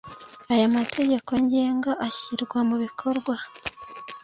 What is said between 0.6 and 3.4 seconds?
mategeko ngenga azashyirwa mu bikorwa